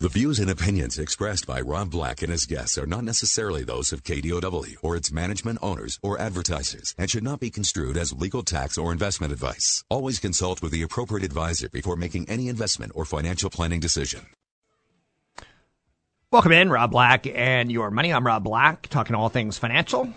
[0.00, 3.92] The views and opinions expressed by Rob Black and his guests are not necessarily those
[3.92, 8.44] of KDOW or its management owners or advertisers and should not be construed as legal
[8.44, 9.82] tax or investment advice.
[9.90, 14.26] Always consult with the appropriate advisor before making any investment or financial planning decision.
[16.30, 18.12] Welcome in, Rob Black and your money.
[18.12, 20.14] I'm Rob Black, talking all things financial.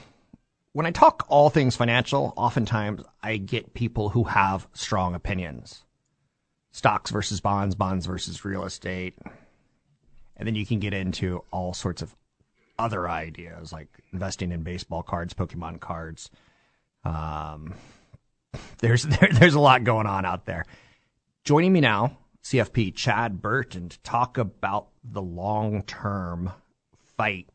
[0.73, 5.81] When I talk all things financial, oftentimes I get people who have strong opinions.
[6.71, 9.17] Stocks versus bonds, bonds versus real estate,
[10.41, 12.15] and then you can get into all sorts of
[12.79, 16.31] other ideas like investing in baseball cards, Pokemon cards.
[17.05, 17.75] Um,
[18.79, 20.65] there's there, there's a lot going on out there.
[21.43, 26.51] Joining me now, CFP Chad Burton, to talk about the long term
[27.15, 27.47] fight.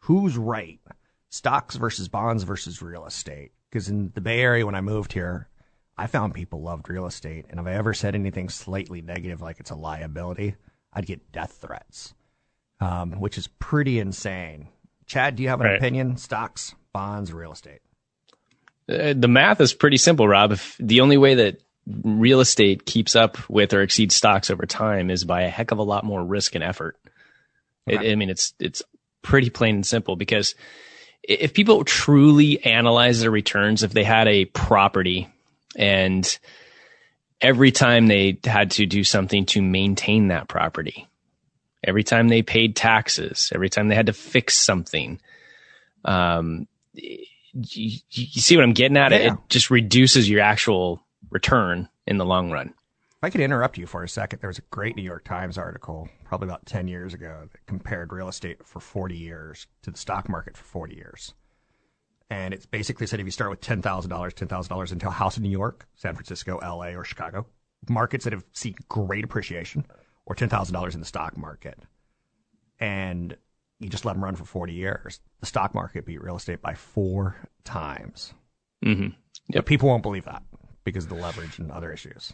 [0.00, 0.78] Who's right?
[1.30, 3.52] Stocks versus bonds versus real estate.
[3.70, 5.48] Because in the Bay Area, when I moved here,
[5.96, 9.58] I found people loved real estate, and if I ever said anything slightly negative, like
[9.58, 10.56] it's a liability,
[10.92, 12.12] I'd get death threats
[12.80, 14.68] um, which is pretty insane.
[15.06, 15.76] Chad, do you have an right.
[15.76, 16.16] opinion?
[16.16, 17.80] Stocks, bonds, real estate?
[18.88, 20.52] Uh, the math is pretty simple, Rob.
[20.52, 25.10] If the only way that real estate keeps up with or exceeds stocks over time
[25.10, 26.96] is by a heck of a lot more risk and effort.
[27.88, 28.08] Okay.
[28.08, 28.82] It, I mean, it's it's
[29.22, 30.54] pretty plain and simple because
[31.22, 35.28] if people truly analyze their returns, if they had a property
[35.76, 36.38] and
[37.40, 41.08] every time they had to do something to maintain that property,
[41.86, 45.20] every time they paid taxes, every time they had to fix something.
[46.04, 47.20] Um, you,
[48.10, 49.12] you see what I'm getting at?
[49.12, 49.32] Yeah.
[49.32, 52.68] It just reduces your actual return in the long run.
[52.68, 55.56] If I could interrupt you for a second, there was a great New York Times
[55.56, 59.96] article probably about 10 years ago that compared real estate for 40 years to the
[59.96, 61.34] stock market for 40 years.
[62.28, 65.48] And it's basically said if you start with $10,000, $10,000 into a house in New
[65.48, 67.46] York, San Francisco, LA, or Chicago,
[67.88, 69.86] markets that have seen great appreciation–
[70.26, 71.78] or $10,000 in the stock market
[72.78, 73.36] and
[73.78, 76.74] you just let them run for 40 years, the stock market beat real estate by
[76.74, 78.32] four times.
[78.84, 79.08] Mm-hmm.
[79.50, 79.66] Yep.
[79.66, 80.42] people won't believe that
[80.84, 82.32] because of the leverage and other issues.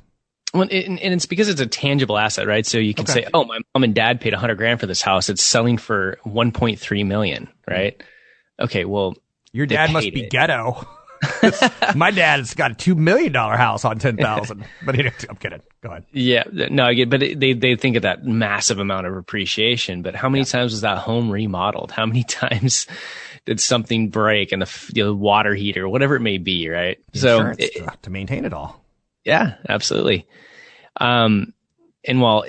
[0.55, 2.67] Well, and, it's because it's a tangible asset, right?
[2.67, 3.23] So you can okay.
[3.23, 5.31] say, "Oh, my mom and dad paid 100 grand for this house.
[5.31, 8.65] It's selling for 1.3 million, right?" Mm-hmm.
[8.65, 9.15] Okay, well,
[9.53, 10.31] your dad must be it.
[10.31, 10.87] ghetto.
[11.95, 14.65] My dad's got a two million dollar house on ten thousand.
[14.85, 15.63] but I'm kidding.
[15.83, 16.05] Go ahead.
[16.13, 17.11] Yeah, no, I get.
[17.11, 20.03] But they they think of that massive amount of appreciation.
[20.03, 20.47] But how many yeah.
[20.47, 21.91] times was that home remodeled?
[21.91, 22.87] How many times
[23.45, 26.99] did something break and the you know, water heater, whatever it may be, right?
[27.15, 28.85] so it, to maintain it all.
[29.25, 30.27] Yeah, absolutely.
[30.97, 31.55] Um,
[32.05, 32.45] and while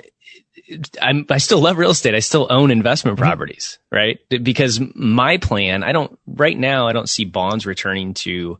[1.00, 2.14] I'm, I still love real estate.
[2.14, 3.24] I still own investment mm-hmm.
[3.24, 4.18] properties, right?
[4.28, 8.58] Because my plan, I don't, right now, I don't see bonds returning to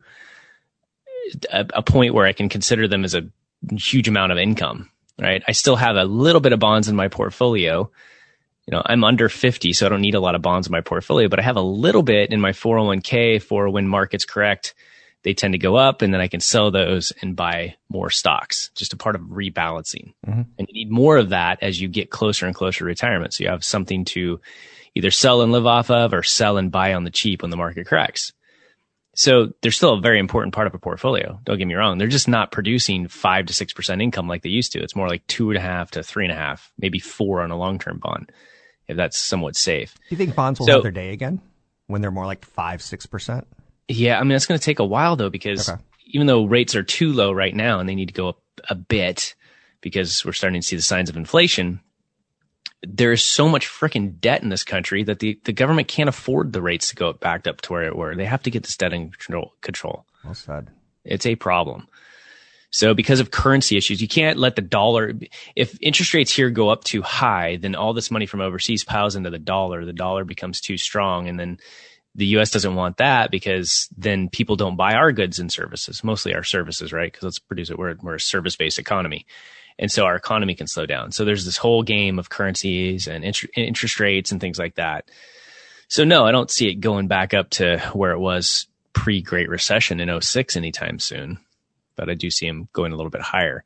[1.50, 3.28] a, a, point where I can consider them as a
[3.72, 5.42] huge amount of income, right?
[5.48, 7.90] I still have a little bit of bonds in my portfolio.
[8.66, 10.80] You know, I'm under 50, so I don't need a lot of bonds in my
[10.82, 14.74] portfolio, but I have a little bit in my 401k for when markets correct
[15.24, 18.70] they tend to go up and then I can sell those and buy more stocks.
[18.74, 20.12] Just a part of rebalancing.
[20.26, 20.42] Mm-hmm.
[20.58, 23.34] And you need more of that as you get closer and closer to retirement.
[23.34, 24.40] So you have something to
[24.94, 27.56] either sell and live off of or sell and buy on the cheap when the
[27.56, 28.32] market corrects.
[29.16, 31.40] So they're still a very important part of a portfolio.
[31.44, 31.98] Don't get me wrong.
[31.98, 34.82] They're just not producing five to six percent income like they used to.
[34.82, 37.50] It's more like two and a half to three and a half, maybe four on
[37.50, 38.30] a long term bond,
[38.88, 39.94] if that's somewhat safe.
[39.94, 41.40] Do you think bonds will so, have their day again
[41.86, 43.46] when they're more like five, six percent?
[43.88, 45.80] Yeah, I mean that's going to take a while though because okay.
[46.06, 48.40] even though rates are too low right now and they need to go up
[48.70, 49.34] a bit
[49.80, 51.80] because we're starting to see the signs of inflation,
[52.82, 56.52] there is so much freaking debt in this country that the, the government can't afford
[56.52, 58.14] the rates to go back up to where it were.
[58.14, 59.52] They have to get this debt in control.
[59.60, 60.06] control.
[60.24, 60.70] Well said.
[61.04, 61.86] It's a problem.
[62.70, 65.12] So because of currency issues, you can't let the dollar,
[65.54, 69.14] if interest rates here go up too high, then all this money from overseas piles
[69.14, 69.84] into the dollar.
[69.84, 71.58] The dollar becomes too strong and then
[72.14, 76.34] the US doesn't want that because then people don't buy our goods and services, mostly
[76.34, 77.10] our services, right?
[77.10, 77.78] Because let's produce it.
[77.78, 79.26] We're, we're a service based economy.
[79.78, 81.10] And so our economy can slow down.
[81.10, 85.10] So there's this whole game of currencies and int- interest rates and things like that.
[85.88, 89.48] So no, I don't see it going back up to where it was pre Great
[89.48, 91.38] Recession in 06 anytime soon,
[91.96, 93.64] but I do see them going a little bit higher.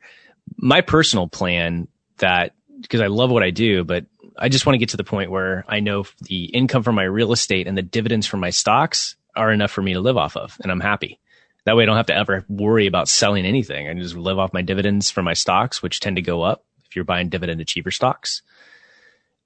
[0.57, 4.07] My personal plan that, because I love what I do, but
[4.39, 7.05] I just want to get to the point where I know the income from my
[7.05, 10.37] real estate and the dividends from my stocks are enough for me to live off
[10.37, 11.19] of, and I'm happy.
[11.65, 13.89] That way, I don't have to ever worry about selling anything.
[13.89, 16.97] I just live off my dividends from my stocks, which tend to go up if
[16.97, 18.43] you're buying dividend achiever stocks.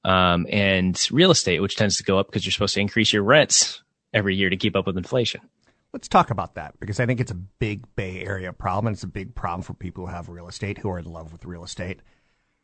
[0.04, 3.22] Um, and real estate, which tends to go up because you're supposed to increase your
[3.22, 5.40] rents every year to keep up with inflation.
[5.92, 8.88] Let's talk about that because I think it's a big Bay Area problem.
[8.88, 11.32] And it's a big problem for people who have real estate, who are in love
[11.32, 12.00] with real estate.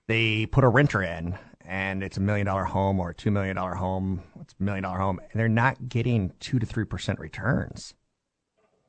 [0.06, 3.56] They put a renter in and it's a million dollar home or a two million
[3.56, 4.22] dollar home.
[4.40, 7.94] It's a million dollar home and they're not getting two to 3% returns.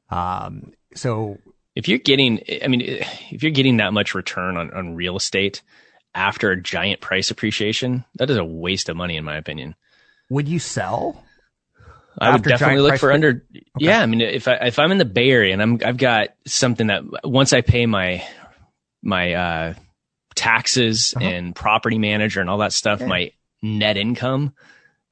[0.09, 1.37] Um, so
[1.75, 5.61] if you're getting, I mean, if you're getting that much return on, on real estate
[6.15, 9.75] after a giant price appreciation, that is a waste of money, in my opinion.
[10.29, 11.23] Would you sell?
[12.17, 13.45] I would definitely look for under.
[13.49, 13.65] Okay.
[13.77, 16.29] Yeah, I mean, if I if I'm in the Bay Area and I'm I've got
[16.45, 18.27] something that once I pay my
[19.01, 19.73] my uh,
[20.39, 21.25] taxes uh-huh.
[21.25, 23.31] and property manager and all that stuff, my
[23.61, 24.53] net income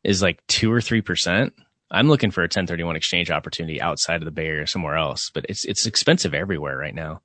[0.03, 1.53] is like two or three percent.
[1.91, 5.45] I'm looking for a 1031 exchange opportunity outside of the Bay Area somewhere else, but
[5.50, 7.21] it's it's expensive everywhere right now.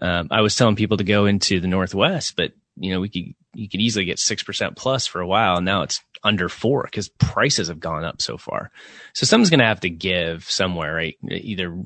[0.00, 3.34] Um, I was telling people to go into the Northwest, but you know we could
[3.54, 6.82] you could easily get six percent plus for a while, and now it's under four
[6.82, 8.72] because prices have gone up so far.
[9.14, 11.16] So someone's going to have to give somewhere, right?
[11.30, 11.76] Either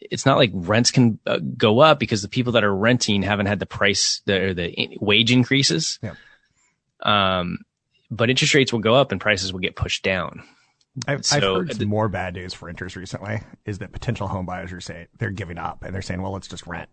[0.00, 3.46] it's not like rents can uh, go up because the people that are renting haven't
[3.46, 5.98] had the price the the wage increases.
[6.02, 6.14] Yeah.
[7.02, 7.58] Um,
[8.10, 10.42] but interest rates will go up and prices will get pushed down.
[11.08, 14.46] I've, so, I've heard some more bad news for renters recently is that potential home
[14.46, 16.88] buyers are saying they're giving up and they're saying, well, let's just rent.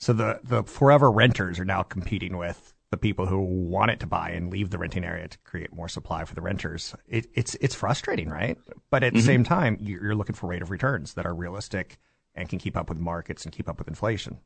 [0.00, 4.06] So the, the forever renters are now competing with the people who want it to
[4.06, 6.94] buy and leave the renting area to create more supply for the renters.
[7.06, 8.56] It, it's, it's frustrating, right?
[8.90, 9.16] But at mm-hmm.
[9.18, 11.98] the same time, you're looking for rate of returns that are realistic
[12.34, 14.38] and can keep up with markets and keep up with inflation.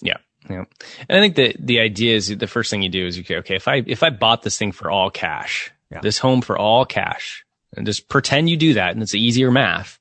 [0.00, 0.16] Yeah.
[0.48, 0.64] Yeah.
[1.08, 3.56] And I think that the idea is the first thing you do is you okay,
[3.56, 6.00] if I, if I bought this thing for all cash, yeah.
[6.00, 7.44] this home for all cash,
[7.76, 9.98] and just pretend you do that and it's easier math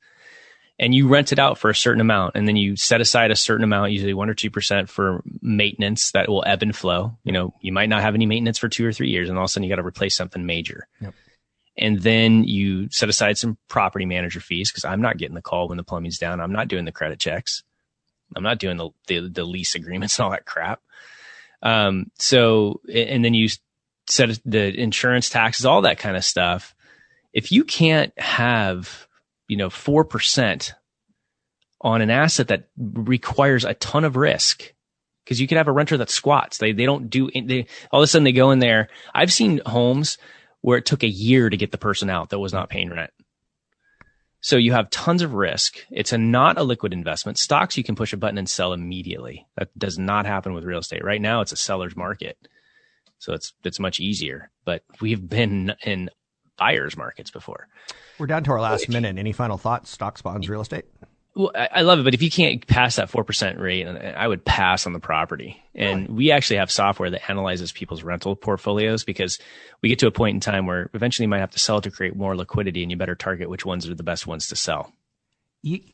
[0.84, 3.36] and you rent it out for a certain amount and then you set aside a
[3.36, 7.18] certain amount usually 1 or 2% for maintenance that will ebb and flow.
[7.24, 9.46] You know you might not have any maintenance for 2 or 3 years and all
[9.46, 10.88] of a sudden you got to replace something major.
[11.02, 11.14] Yep.
[11.78, 15.68] and then you set aside some property manager fees because i'm not getting the call
[15.70, 16.40] when the plumbing's down.
[16.40, 17.64] I'm not doing the credit checks.
[18.36, 20.82] I'm not doing the the, the lease agreements and all that crap.
[21.62, 23.48] Um so and then you
[24.10, 26.76] set the insurance taxes all that kind of stuff.
[27.32, 29.08] If you can't have,
[29.54, 30.72] you know, 4%
[31.82, 34.74] on an asset that requires a ton of risk,
[35.24, 36.58] because you could have a renter that squats.
[36.58, 38.90] They, they don't do, they, all of a sudden they go in there.
[39.14, 40.18] I've seen homes
[40.62, 43.12] where it took a year to get the person out that was not paying rent.
[44.42, 45.78] So you have tons of risk.
[45.92, 47.38] It's a not a liquid investment.
[47.38, 49.46] Stocks you can push a button and sell immediately.
[49.56, 51.04] That does not happen with real estate.
[51.04, 52.40] Right now it's a seller's market.
[53.20, 54.50] So it's it's much easier.
[54.66, 56.10] But we've been in
[56.58, 57.68] buyers markets before.
[58.20, 59.18] We're down to our last minute.
[59.18, 59.90] Any final thoughts?
[59.90, 60.86] Stocks, bonds, real estate?
[61.36, 64.86] Well, I love it, but if you can't pass that 4% rate, I would pass
[64.86, 65.60] on the property.
[65.74, 66.14] And really?
[66.14, 69.40] we actually have software that analyzes people's rental portfolios because
[69.82, 71.90] we get to a point in time where eventually you might have to sell to
[71.90, 74.94] create more liquidity and you better target which ones are the best ones to sell.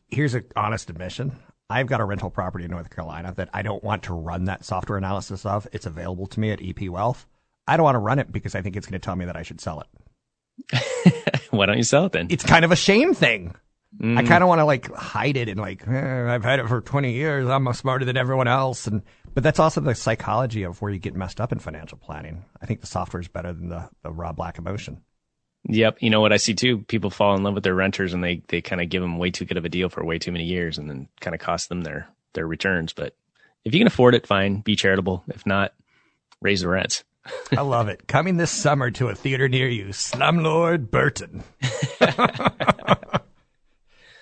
[0.10, 1.32] Here's an honest admission.
[1.70, 4.66] I've got a rental property in North Carolina that I don't want to run that
[4.66, 5.68] software analysis of.
[5.72, 7.26] It's available to me at EP Wealth.
[7.66, 9.38] I don't want to run it because I think it's going to tell me that
[9.38, 9.88] I should sell it.
[11.52, 12.28] Why don't you sell it then?
[12.30, 13.56] It's kind of a shame thing.
[14.00, 14.18] Mm.
[14.18, 16.82] I kind of want to like hide it and like eh, I've had it for
[16.82, 17.48] 20 years.
[17.48, 18.88] I'm smarter than everyone else.
[18.88, 19.02] And
[19.34, 22.46] but that's also the psychology of where you get messed up in financial planning.
[22.62, 25.02] I think the software is better than the the Rob Black emotion.
[25.66, 26.80] Yep, you know what I see too.
[26.80, 29.32] People fall in love with their renters and they they kind of give them way
[29.32, 31.70] too good of a deal for way too many years, and then kind of cost
[31.70, 32.94] them their their returns.
[32.94, 33.16] But
[33.66, 34.62] if you can afford it, fine.
[34.62, 35.24] Be charitable.
[35.28, 35.74] If not,
[36.42, 37.04] raise the rents.
[37.56, 38.08] I love it.
[38.08, 41.44] Coming this summer to a theater near you, Slumlord Burton.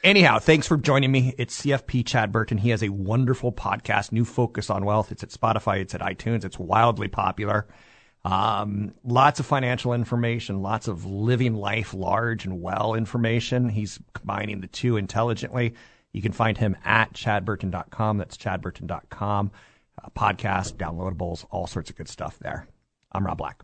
[0.03, 1.33] Anyhow, thanks for joining me.
[1.37, 2.57] It's CFP Chad Burton.
[2.57, 5.11] He has a wonderful podcast, New Focus on Wealth.
[5.11, 7.67] It's at Spotify, it's at iTunes, it's wildly popular.
[8.23, 13.69] Um, lots of financial information, lots of living life large and well information.
[13.69, 15.73] He's combining the two intelligently.
[16.13, 18.17] You can find him at chadburton.com.
[18.17, 19.51] That's chadburton.com.
[20.01, 22.67] Uh, podcast, downloadables, all sorts of good stuff there.
[23.11, 23.63] I'm Rob Black.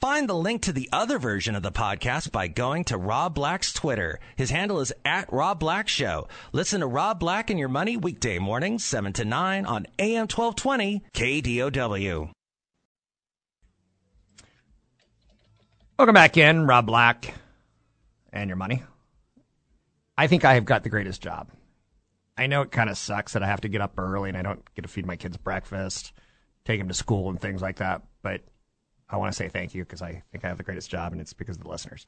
[0.00, 3.72] Find the link to the other version of the podcast by going to Rob Black's
[3.72, 4.18] Twitter.
[4.34, 6.26] His handle is at Rob Black Show.
[6.50, 11.04] Listen to Rob Black and Your Money weekday mornings, 7 to 9 on AM 1220
[11.14, 12.32] KDOW.
[15.96, 17.34] Welcome back in, Rob Black
[18.32, 18.82] and Your Money.
[20.18, 21.46] I think I have got the greatest job
[22.36, 24.42] I know it kind of sucks that I have to get up early and I
[24.42, 26.12] don't get to feed my kids breakfast,
[26.64, 28.02] take them to school and things like that.
[28.22, 28.40] But
[29.08, 31.20] I want to say thank you because I think I have the greatest job and
[31.20, 32.06] it's because of the listeners.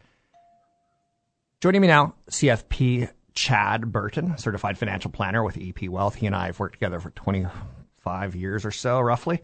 [1.60, 6.14] Joining me now, CFP Chad Burton, certified financial planner with EP Wealth.
[6.14, 9.42] He and I have worked together for 25 years or so, roughly.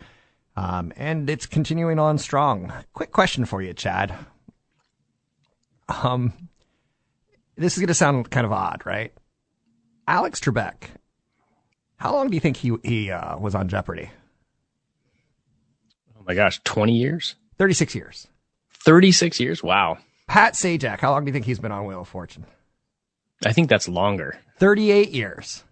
[0.57, 2.73] Um, and it's continuing on strong.
[2.93, 4.15] Quick question for you, Chad.
[5.89, 6.33] Um,
[7.57, 9.13] this is going to sound kind of odd, right?
[10.11, 10.89] Alex Trebek,
[11.99, 14.11] how long do you think he he uh, was on Jeopardy?
[16.19, 17.37] Oh my gosh, 20 years?
[17.59, 18.27] 36 years.
[18.85, 19.63] 36 years?
[19.63, 19.99] Wow.
[20.27, 22.45] Pat Sajak, how long do you think he's been on Wheel of Fortune?
[23.47, 24.37] I think that's longer.
[24.59, 25.63] 38 years.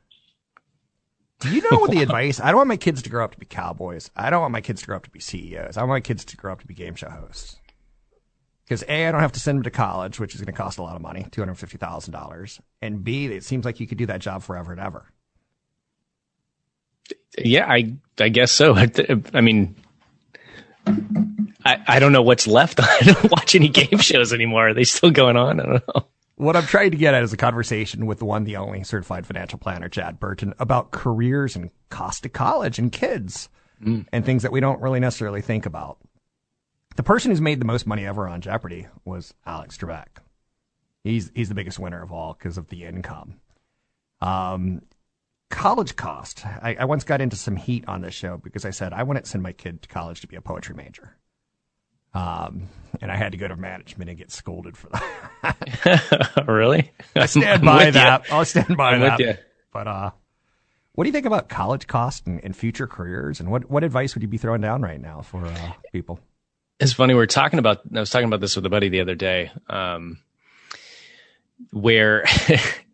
[1.40, 2.38] Do you know what the advice?
[2.38, 4.08] I don't want my kids to grow up to be cowboys.
[4.14, 5.76] I don't want my kids to grow up to be CEOs.
[5.76, 7.57] I want my kids to grow up to be game show hosts.
[8.68, 10.76] Because A, I don't have to send them to college, which is going to cost
[10.76, 12.60] a lot of money, $250,000.
[12.82, 15.06] And B, it seems like you could do that job forever and ever.
[17.38, 18.76] Yeah, I I guess so.
[19.34, 19.74] I mean,
[21.64, 22.80] I, I don't know what's left.
[22.82, 24.68] I don't watch any game shows anymore.
[24.68, 25.60] Are they still going on?
[25.60, 26.06] I don't know.
[26.36, 29.26] What I'm trying to get at is a conversation with the one, the only certified
[29.26, 33.48] financial planner, Chad Burton, about careers and cost of college and kids
[33.82, 34.06] mm.
[34.12, 35.98] and things that we don't really necessarily think about.
[36.98, 40.18] The person who's made the most money ever on Jeopardy was Alex Trebek.
[41.04, 43.36] He's he's the biggest winner of all because of the income.
[44.20, 44.82] Um,
[45.48, 46.44] college cost.
[46.44, 49.28] I, I once got into some heat on this show because I said I wouldn't
[49.28, 51.16] send my kid to college to be a poetry major.
[52.14, 52.68] Um,
[53.00, 56.44] and I had to go to management and get scolded for that.
[56.48, 56.90] really?
[57.14, 58.26] I stand by that.
[58.26, 58.34] You.
[58.34, 59.44] I'll stand by I'm that.
[59.72, 60.10] But uh,
[60.94, 63.38] what do you think about college cost and, and, future careers?
[63.38, 66.18] And what, what advice would you be throwing down right now for uh, people?
[66.80, 67.14] It's funny.
[67.14, 69.50] We are talking about, I was talking about this with a buddy the other day,
[69.68, 70.18] um,
[71.72, 72.24] where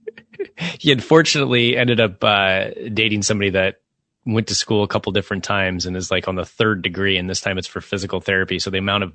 [0.79, 3.83] he unfortunately ended up, uh, dating somebody that
[4.25, 7.19] went to school a couple different times and is like on the third degree.
[7.19, 8.59] And this time it's for physical therapy.
[8.59, 9.13] So the amount of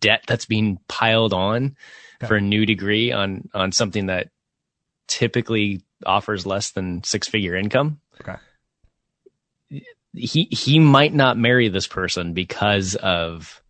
[0.00, 1.76] debt that's being piled on
[2.16, 2.28] okay.
[2.28, 4.30] for a new degree on, on something that
[5.06, 8.00] typically offers less than six figure income.
[8.22, 8.36] Okay.
[10.14, 13.62] He, he might not marry this person because of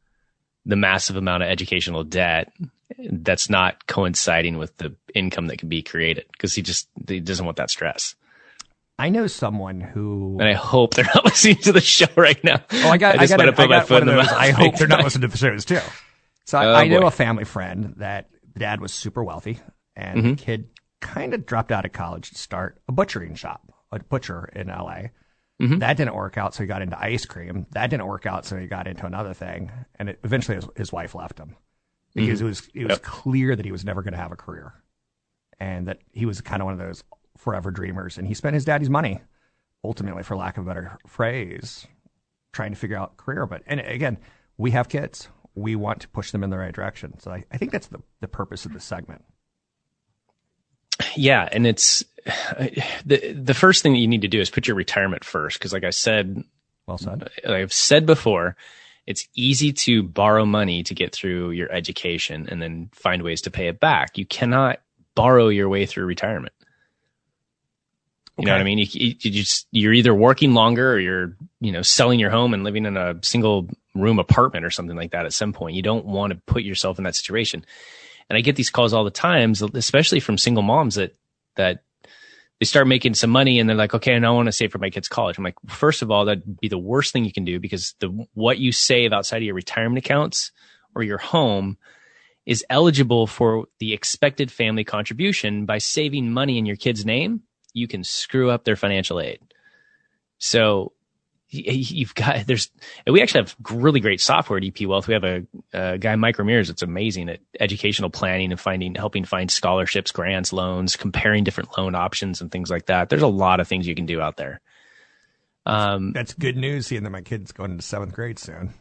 [0.68, 2.52] the massive amount of educational debt
[3.10, 7.44] that's not coinciding with the income that can be created because he just he doesn't
[7.44, 8.14] want that stress.
[9.00, 12.62] I know someone who, and I hope they're not listening to the show right now.
[12.70, 14.28] Oh, I got, I, I got, a, I got one of those.
[14.28, 15.80] I hope they're not listening to the shows too.
[16.44, 19.60] So oh, I, I know a family friend that the dad was super wealthy,
[19.96, 20.30] and mm-hmm.
[20.30, 20.68] the kid
[21.00, 25.12] kind of dropped out of college to start a butchering shop, a butcher in L.A.
[25.60, 25.78] Mm-hmm.
[25.78, 27.66] That didn't work out, so he got into ice cream.
[27.72, 29.72] That didn't work out, so he got into another thing.
[29.96, 31.56] And it, eventually, his, his, wife left him
[32.14, 32.46] because mm-hmm.
[32.46, 33.02] it was it was yep.
[33.02, 34.72] clear that he was never going to have a career,
[35.58, 37.02] and that he was kind of one of those
[37.36, 38.18] forever dreamers.
[38.18, 39.20] And he spent his daddy's money,
[39.82, 41.88] ultimately, for lack of a better phrase,
[42.52, 43.44] trying to figure out career.
[43.44, 44.18] But and again,
[44.58, 45.28] we have kids.
[45.56, 47.18] We want to push them in the right direction.
[47.18, 49.24] So I, I think that's the, the purpose of this segment.
[51.16, 52.04] Yeah, and it's
[53.04, 55.72] the the first thing that you need to do is put your retirement first because,
[55.72, 56.44] like I said,
[56.86, 57.28] well said.
[57.46, 58.56] I've said before,
[59.06, 63.50] it's easy to borrow money to get through your education and then find ways to
[63.50, 64.18] pay it back.
[64.18, 64.80] You cannot
[65.14, 66.54] borrow your way through retirement.
[68.36, 68.46] You okay.
[68.46, 68.78] know what I mean?
[68.78, 72.54] You, you, you just you're either working longer or you're you know selling your home
[72.54, 75.26] and living in a single room apartment or something like that.
[75.26, 77.64] At some point, you don't want to put yourself in that situation.
[78.28, 81.14] And I get these calls all the times, especially from single moms that,
[81.56, 81.82] that
[82.60, 84.78] they start making some money and they're like, okay, and I want to save for
[84.78, 85.38] my kid's college.
[85.38, 88.08] I'm like, first of all, that'd be the worst thing you can do because the,
[88.34, 90.50] what you save outside of your retirement accounts
[90.94, 91.78] or your home
[92.44, 97.42] is eligible for the expected family contribution by saving money in your kid's name.
[97.74, 99.38] You can screw up their financial aid.
[100.38, 100.92] So
[101.50, 102.70] you've got there's
[103.06, 105.08] we actually have really great software at EP Wealth.
[105.08, 109.24] We have a, a guy Mike Ramirez It's amazing at educational planning and finding helping
[109.24, 113.08] find scholarships, grants, loans, comparing different loan options and things like that.
[113.08, 114.60] There's a lot of things you can do out there.
[115.64, 116.86] Um, that's good news.
[116.86, 118.74] Seeing that my kid's going into seventh grade soon.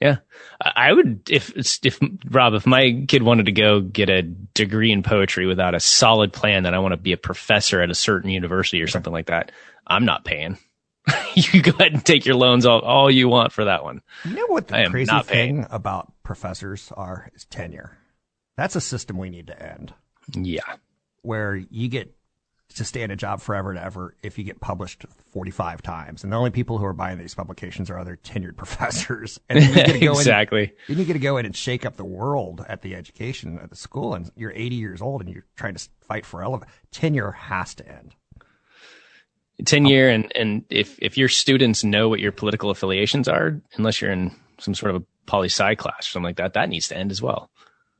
[0.00, 0.16] Yeah,
[0.62, 1.52] I would if
[1.84, 5.80] if Rob, if my kid wanted to go get a degree in poetry without a
[5.80, 9.12] solid plan that I want to be a professor at a certain university or something
[9.12, 9.52] like that,
[9.86, 10.56] I'm not paying.
[11.34, 14.02] you go ahead and take your loans all, all you want for that one.
[14.24, 17.98] You know what the crazy thing about professors are is tenure.
[18.56, 19.94] That's a system we need to end.
[20.34, 20.76] Yeah.
[21.22, 22.14] Where you get
[22.76, 26.22] to stay in a job forever and ever if you get published 45 times.
[26.22, 29.40] And the only people who are buying these publications are other tenured professors.
[29.48, 30.64] And you get to go exactly.
[30.64, 33.58] In, then you get to go in and shake up the world at the education
[33.62, 36.72] at the school and you're 80 years old and you're trying to fight for elevation.
[36.90, 38.14] Tenure has to end.
[39.64, 44.00] 10 year and and if if your students know what your political affiliations are unless
[44.00, 46.88] you're in some sort of a poli sci class or something like that that needs
[46.88, 47.50] to end as well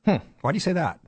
[0.03, 0.15] Hmm.
[0.41, 0.99] Why do you say that?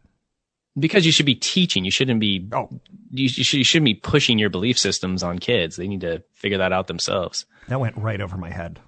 [0.77, 2.67] because you should be teaching you shouldn't be Oh,
[3.12, 6.24] you, you, should, you shouldn't be pushing your belief systems on kids they need to
[6.33, 8.79] figure that out themselves that went right over my head.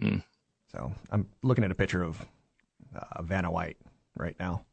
[0.00, 0.18] Hmm.
[0.72, 2.24] So I'm looking at a picture of
[2.94, 3.78] uh, Vanna White
[4.16, 4.64] right now.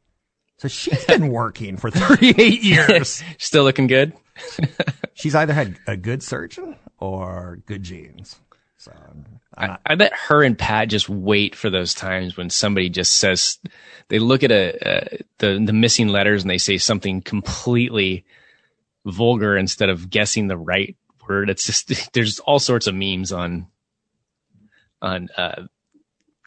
[0.58, 3.24] So she's been working for 38 years.
[3.38, 4.14] still looking good
[5.14, 8.38] She's either had a good surgeon or good genes.
[8.78, 8.92] So
[9.58, 13.58] I'm I, bet her and Pat just wait for those times when somebody just says
[14.10, 18.26] they look at a, a the the missing letters and they say something completely
[19.06, 20.96] vulgar instead of guessing the right
[21.28, 21.50] word.
[21.50, 23.68] It's just there's all sorts of memes on
[25.02, 25.64] on uh,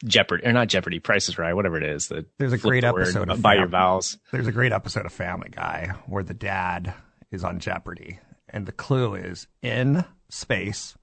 [0.05, 2.07] Jeopardy or not Jeopardy, Price is Right, whatever it is.
[2.07, 4.17] The There's a great the word episode of by your Fam- vowels.
[4.31, 6.93] there's a great episode of Family Guy where the dad
[7.31, 8.19] is on Jeopardy
[8.49, 10.95] and the clue is in space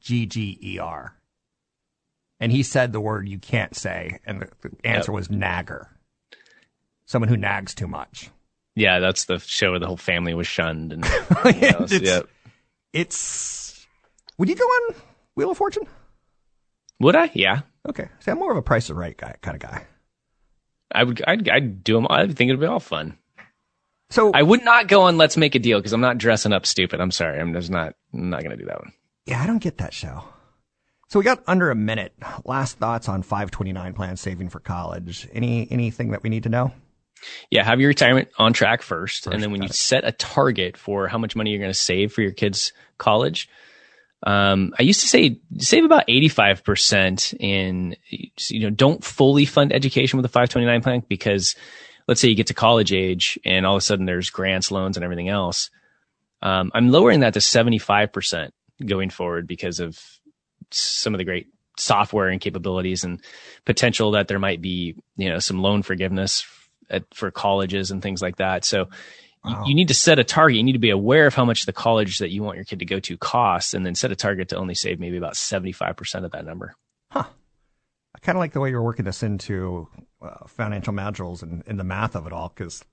[0.00, 1.14] G G E R.
[2.42, 5.88] And he said the word you can't say, and the, the answer was nagger.
[7.04, 8.30] Someone who nags too much.
[8.76, 11.04] Yeah, that's the show where the whole family was shunned and.
[11.44, 12.20] It's- yeah.
[12.94, 13.86] It's.
[14.38, 14.94] Would you go on
[15.36, 15.86] Wheel of Fortune?
[17.00, 17.30] Would I?
[17.34, 17.60] Yeah.
[17.88, 18.08] Okay.
[18.20, 19.86] See, I'm more of a Price is Right guy kind of guy.
[20.92, 21.22] I would.
[21.26, 22.06] I'd, I'd do them.
[22.08, 23.18] I think it'd be all fun.
[24.10, 26.66] So I would not go on Let's Make a Deal because I'm not dressing up
[26.66, 27.00] stupid.
[27.00, 27.40] I'm sorry.
[27.40, 27.94] I'm just not.
[28.12, 28.92] I'm not going to do that one.
[29.26, 30.24] Yeah, I don't get that show.
[31.08, 32.12] So we got under a minute.
[32.44, 35.28] Last thoughts on 529 plan saving for college.
[35.32, 36.72] Any anything that we need to know?
[37.50, 39.74] Yeah, have your retirement on track first, and then when you it.
[39.74, 43.48] set a target for how much money you're going to save for your kids' college,
[44.22, 47.96] um, I used to say save about 85 percent in.
[48.08, 51.56] You know, don't fully fund education with a 529 plan because,
[52.10, 54.96] let's say you get to college age and all of a sudden there's grants, loans,
[54.96, 55.70] and everything else.
[56.42, 58.52] Um, I'm lowering that to 75 percent
[58.84, 59.96] going forward because of
[60.72, 61.46] some of the great
[61.78, 63.22] software and capabilities and
[63.64, 66.44] potential that there might be, you know, some loan forgiveness
[66.90, 68.64] at, for colleges and things like that.
[68.64, 68.88] So
[69.44, 69.64] Wow.
[69.66, 70.58] you need to set a target.
[70.58, 72.80] You need to be aware of how much the college that you want your kid
[72.80, 76.24] to go to costs and then set a target to only save maybe about 75%
[76.26, 76.74] of that number.
[77.12, 77.24] I
[78.22, 79.88] kind of like the way you're working this into
[80.22, 82.52] uh, financial modules and, and the math of it all.
[82.54, 82.84] Because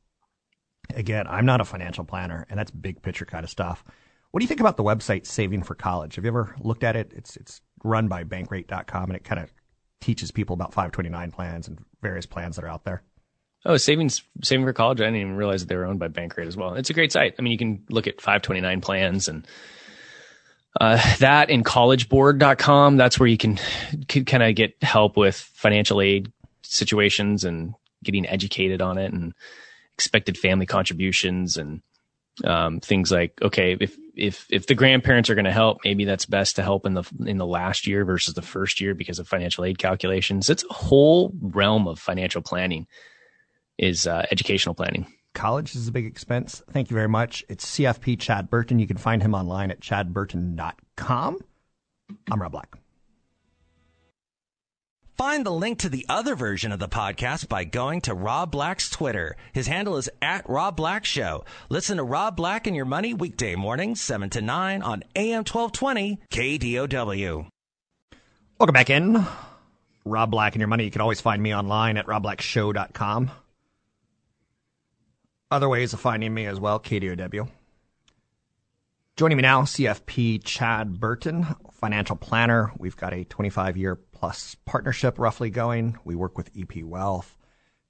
[0.96, 3.84] again, I'm not a financial planner, and that's big picture kind of stuff.
[4.32, 6.16] What do you think about the website Saving for College?
[6.16, 7.12] Have you ever looked at it?
[7.16, 9.52] It's it's run by Bankrate.com, and it kind of
[10.02, 13.04] teaches people about 529 plans and various plans that are out there.
[13.66, 15.02] Oh, savings, saving for college.
[15.02, 16.76] I didn't even realize that they were owned by Bankrate as well.
[16.76, 17.36] It's a great site.
[17.38, 19.46] I mean, you can look at 529 plans and
[20.80, 22.98] uh, that in collegeboard.com.
[22.98, 23.60] That's where you can,
[24.08, 26.32] can kind of get help with financial aid
[26.64, 29.34] situations and getting educated on it and
[29.96, 31.82] expected family contributions and
[32.44, 36.26] um, things like okay if if if the grandparents are going to help maybe that's
[36.26, 39.28] best to help in the in the last year versus the first year because of
[39.28, 42.86] financial aid calculations it's a whole realm of financial planning
[43.80, 46.64] is uh, educational planning College is a big expense.
[46.72, 47.46] Thank you very much.
[47.48, 48.80] It's CFP Chad Burton.
[48.80, 51.38] You can find him online at chadburton.com.
[52.32, 52.76] I'm Rob Black.
[55.16, 58.90] Find the link to the other version of the podcast by going to Rob Black's
[58.90, 59.36] Twitter.
[59.54, 61.46] His handle is at Rob Black Show.
[61.70, 66.20] Listen to Rob Black and Your Money weekday mornings, 7 to 9 on AM 1220
[66.32, 67.48] KDOW.
[68.58, 69.24] Welcome back in.
[70.04, 70.86] Rob Black and Your Money.
[70.86, 73.30] You can always find me online at robblackshow.com.
[75.50, 77.50] Other ways of finding me as well, KDOW.
[79.16, 82.72] Joining me now, CFP Chad Burton, financial planner.
[82.78, 85.98] We've got a 25 year plus partnership roughly going.
[86.04, 87.38] We work with EP Wealth.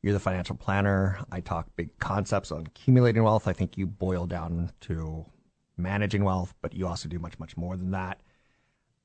[0.04, 1.20] You're the financial planner.
[1.32, 3.48] I talk big concepts on accumulating wealth.
[3.48, 5.26] I think you boil down to
[5.76, 8.22] managing wealth, but you also do much, much more than that.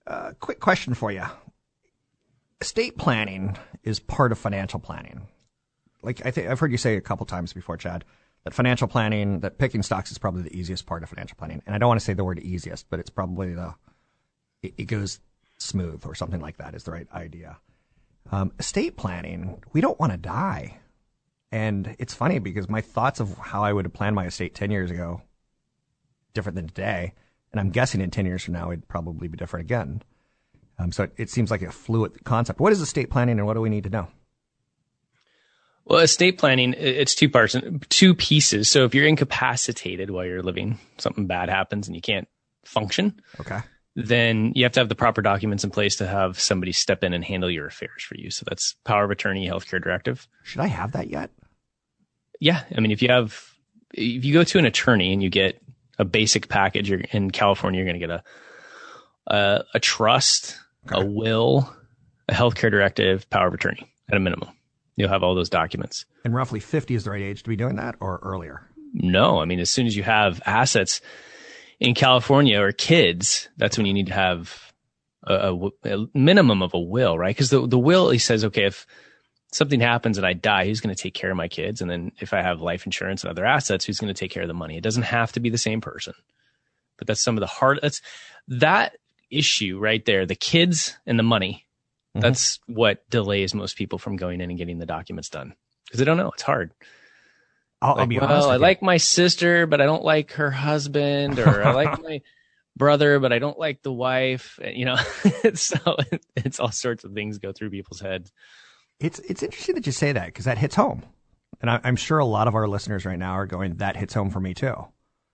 [0.06, 1.24] Uh, quick question for you
[2.60, 5.26] estate planning is part of financial planning.
[6.02, 8.04] Like I think I've heard you say a couple times before, Chad,
[8.44, 11.62] that financial planning, that picking stocks is probably the easiest part of financial planning.
[11.66, 13.74] And I don't want to say the word easiest, but it's probably the
[14.62, 15.20] it, it goes
[15.58, 17.58] smooth or something like that is the right idea.
[18.30, 20.78] Um, estate planning, we don't want to die.
[21.50, 24.70] And it's funny because my thoughts of how I would have planned my estate 10
[24.70, 25.22] years ago
[26.32, 27.12] different than today.
[27.52, 30.02] And I'm guessing in 10 years from now, it'd probably be different again.
[30.78, 32.58] Um, so it, it seems like a fluid concept.
[32.58, 34.08] What is estate planning and what do we need to know?
[35.84, 37.56] Well, estate planning, it's two parts,
[37.88, 38.70] two pieces.
[38.70, 42.28] So if you're incapacitated while you're living, something bad happens and you can't
[42.64, 43.58] function, Okay.
[43.96, 47.12] then you have to have the proper documents in place to have somebody step in
[47.12, 48.30] and handle your affairs for you.
[48.30, 50.28] So that's power of attorney, healthcare directive.
[50.44, 51.30] Should I have that yet?
[52.38, 52.62] Yeah.
[52.76, 53.50] I mean, if you have,
[53.92, 55.60] if you go to an attorney and you get
[55.98, 56.88] a basic package.
[56.90, 58.24] You're in California, you're going to get a
[59.26, 60.58] a, a trust,
[60.90, 61.00] okay.
[61.00, 61.72] a will,
[62.28, 64.48] a healthcare directive, power of attorney at a minimum.
[64.96, 66.04] You'll have all those documents.
[66.24, 68.68] And roughly 50 is the right age to be doing that or earlier?
[68.92, 69.40] No.
[69.40, 71.00] I mean, as soon as you have assets
[71.80, 74.72] in California or kids, that's when you need to have
[75.24, 77.34] a, a, a minimum of a will, right?
[77.34, 78.86] Because the, the will, he says, okay, if
[79.52, 81.80] something happens and I die, who's going to take care of my kids?
[81.80, 84.42] And then if I have life insurance and other assets, who's going to take care
[84.42, 84.76] of the money?
[84.76, 86.14] It doesn't have to be the same person.
[86.98, 88.02] But that's some of the hard, that's
[88.48, 88.96] that
[89.30, 90.26] issue right there.
[90.26, 91.66] The kids and the money
[92.14, 92.20] Mm-hmm.
[92.20, 95.54] That's what delays most people from going in and getting the documents done
[95.86, 96.30] because they don't know.
[96.30, 96.72] It's hard.
[97.80, 101.38] I'll, like, I'll be well, I like my sister, but I don't like her husband,
[101.38, 102.20] or I like my
[102.76, 104.58] brother, but I don't like the wife.
[104.62, 104.96] You know,
[105.54, 105.96] so
[106.36, 108.30] it's all sorts of things go through people's heads.
[109.00, 111.02] It's it's interesting that you say that because that hits home,
[111.60, 114.14] and I, I'm sure a lot of our listeners right now are going, "That hits
[114.14, 114.76] home for me too."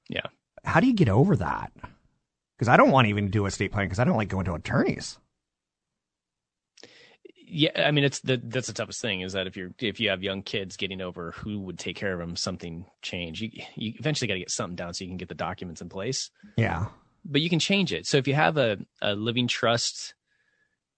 [0.09, 0.27] Yeah.
[0.65, 1.73] How do you get over that?
[2.57, 4.55] Because I don't want to even do estate planning because I don't like going to
[4.55, 5.19] attorneys
[7.51, 10.11] yeah, I mean, it's the that's the toughest thing is that if you're if you
[10.11, 13.41] have young kids getting over who would take care of them, something change.
[13.41, 15.89] You you eventually got to get something down so you can get the documents in
[15.89, 16.31] place.
[16.57, 16.87] Yeah,
[17.25, 18.07] but you can change it.
[18.07, 20.15] So if you have a a living trust,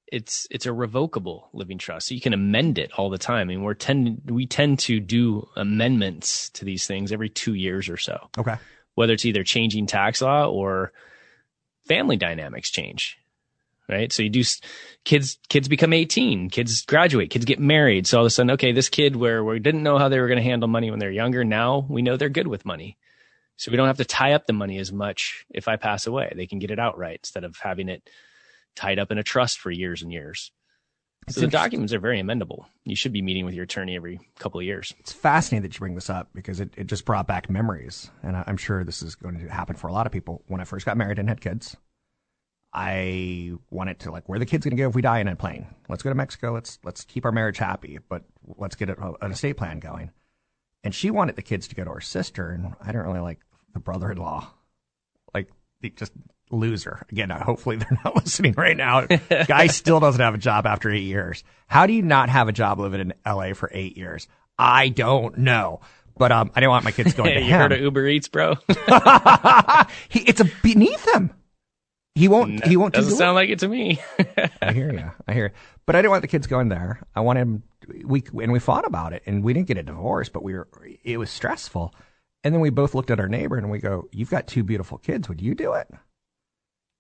[0.06, 3.42] it's it's a revocable living trust, so you can amend it all the time.
[3.42, 7.88] I mean, we're tend we tend to do amendments to these things every two years
[7.88, 8.28] or so.
[8.36, 8.56] Okay,
[8.94, 10.92] whether it's either changing tax law or
[11.86, 13.19] family dynamics change
[13.90, 14.12] right?
[14.12, 14.42] So you do
[15.04, 18.06] kids, kids become 18, kids graduate, kids get married.
[18.06, 20.28] So all of a sudden, okay, this kid where we didn't know how they were
[20.28, 21.44] going to handle money when they're younger.
[21.44, 22.96] Now we know they're good with money.
[23.56, 26.32] So we don't have to tie up the money as much if I pass away.
[26.34, 28.08] They can get it outright instead of having it
[28.74, 30.50] tied up in a trust for years and years.
[31.28, 32.64] so the documents are very amendable.
[32.84, 34.94] You should be meeting with your attorney every couple of years.
[35.00, 38.10] It's fascinating that you bring this up because it, it just brought back memories.
[38.22, 40.42] And I'm sure this is going to happen for a lot of people.
[40.46, 41.76] When I first got married and had kids,
[42.72, 45.34] I wanted to like, where the kids going to go if we die in a
[45.34, 45.66] plane?
[45.88, 46.52] Let's go to Mexico.
[46.52, 48.22] Let's let's keep our marriage happy, but
[48.56, 50.10] let's get a, an estate plan going.
[50.84, 53.40] And she wanted the kids to go to her sister, and I don't really like
[53.74, 54.48] the brother-in-law.
[55.34, 55.48] Like,
[55.96, 56.12] just
[56.50, 57.06] loser.
[57.10, 59.06] Again, hopefully they're not listening right now.
[59.06, 61.44] Guy still doesn't have a job after eight years.
[61.66, 64.26] How do you not have a job living in LA for eight years?
[64.58, 65.80] I don't know.
[66.16, 67.60] But um, I didn't want my kids going to you him.
[67.60, 68.54] heard of Uber Eats, bro?
[70.08, 71.30] he, it's a beneath him.
[72.20, 72.66] He won't.
[72.66, 72.92] he won't.
[72.92, 73.40] Doesn't do sound it.
[73.40, 73.98] like it to me.
[74.60, 75.10] I hear you.
[75.26, 75.54] I hear.
[75.86, 77.00] But I didn't want the kids going there.
[77.16, 77.62] I wanted him.
[78.04, 80.68] We and we fought about it, and we didn't get a divorce, but we were.
[81.02, 81.94] It was stressful.
[82.44, 84.98] And then we both looked at our neighbor and we go, "You've got two beautiful
[84.98, 85.30] kids.
[85.30, 85.88] Would you do it?"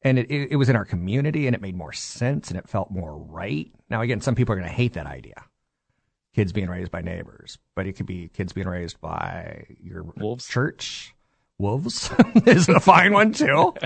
[0.02, 2.66] And it, it, it was in our community, and it made more sense, and it
[2.66, 3.70] felt more right.
[3.90, 5.44] Now, again, some people are going to hate that idea.
[6.34, 10.48] Kids being raised by neighbors, but it could be kids being raised by your wolves
[10.48, 11.14] church.
[11.58, 12.10] Wolves
[12.46, 13.74] is a fine one too.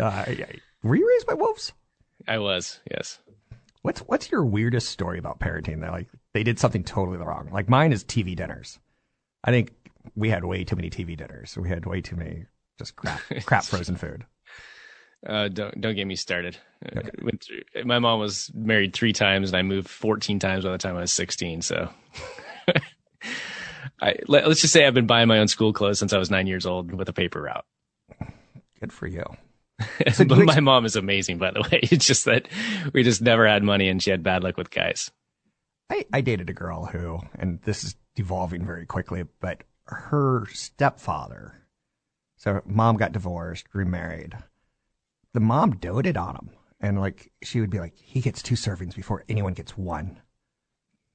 [0.00, 0.24] Uh,
[0.82, 1.72] were you raised by wolves?
[2.26, 3.18] I was, yes.
[3.82, 5.80] What's what's your weirdest story about parenting?
[5.82, 7.50] That like they did something totally wrong.
[7.52, 8.78] Like mine is TV dinners.
[9.44, 9.72] I think
[10.16, 11.56] we had way too many TV dinners.
[11.56, 12.46] We had way too many
[12.78, 14.24] just crap crap frozen food.
[15.26, 16.56] Uh, don't don't get me started.
[16.96, 17.10] Okay.
[17.40, 20.96] Through, my mom was married three times, and I moved fourteen times by the time
[20.96, 21.62] I was sixteen.
[21.62, 21.88] So,
[24.00, 26.30] I let, us just say I've been buying my own school clothes since I was
[26.30, 27.64] nine years old with a paper route.
[28.80, 29.24] Good for you.
[30.16, 31.80] But my mom is amazing, by the way.
[31.90, 32.48] It's just that
[32.92, 35.10] we just never had money and she had bad luck with guys.
[35.90, 41.62] I, I dated a girl who, and this is devolving very quickly, but her stepfather,
[42.36, 44.36] so mom got divorced, remarried.
[45.34, 46.50] The mom doted on him.
[46.80, 50.20] And like, she would be like, he gets two servings before anyone gets one.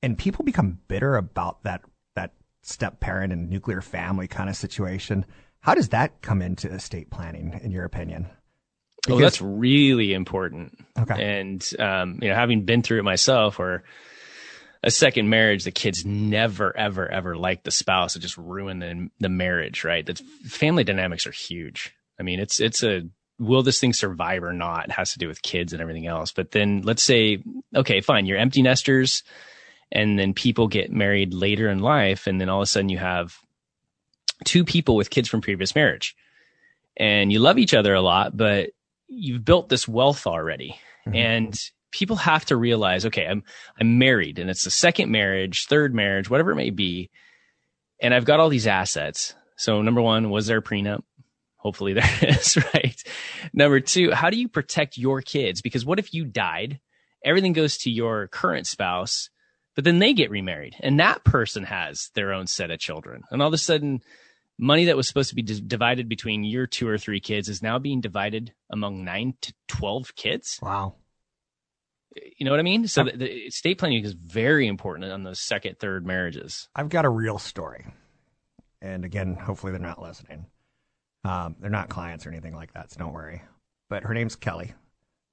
[0.02, 1.82] And people become bitter about that,
[2.16, 5.26] that step parent and nuclear family kind of situation.
[5.62, 8.28] How does that come into estate planning, in your opinion?
[9.10, 10.78] Because, oh, that's really important.
[10.98, 11.40] Okay.
[11.40, 13.84] And um, you know, having been through it myself, or
[14.84, 18.16] a second marriage, the kids never, ever, ever like the spouse.
[18.16, 19.84] It just ruined the the marriage.
[19.84, 20.06] Right.
[20.06, 21.94] The family dynamics are huge.
[22.20, 23.04] I mean, it's it's a
[23.40, 24.86] will this thing survive or not?
[24.86, 26.32] It has to do with kids and everything else.
[26.32, 27.42] But then let's say,
[27.74, 29.24] okay, fine, you're empty nesters,
[29.92, 32.98] and then people get married later in life, and then all of a sudden you
[32.98, 33.38] have
[34.44, 36.16] two people with kids from previous marriage
[37.00, 38.72] and you love each other a lot, but
[39.10, 40.80] you've built this wealth already.
[41.08, 41.16] Mm-hmm.
[41.16, 41.60] And
[41.92, 43.44] people have to realize, okay, I'm,
[43.80, 47.10] I'm married and it's the second marriage, third marriage, whatever it may be.
[48.02, 49.34] And I've got all these assets.
[49.58, 51.04] So number one, was there a prenup?
[51.58, 53.04] Hopefully there is, right?
[53.52, 55.62] Number two, how do you protect your kids?
[55.62, 56.80] Because what if you died?
[57.26, 59.30] Everything goes to your current spouse,
[59.76, 63.24] but then they get remarried and that person has their own set of children.
[63.30, 64.02] And all of a sudden
[64.60, 67.64] money that was supposed to be d- divided between your two or three kids is
[67.64, 70.60] now being divided among nine to 12 kids.
[70.62, 70.96] Wow.
[72.38, 72.88] You know what I mean?
[72.88, 76.68] So the, the estate planning is very important on those second, third marriages.
[76.76, 77.86] I've got a real story.
[78.82, 80.46] And again, hopefully they're not listening.
[81.24, 83.42] Um, they're not clients or anything like that, so don't worry.
[83.90, 84.74] But her name's Kelly.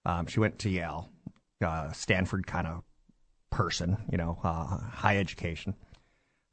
[0.05, 1.11] Um, she went to Yale,
[1.65, 2.83] uh, Stanford kind of
[3.51, 5.75] person, you know, uh, high education.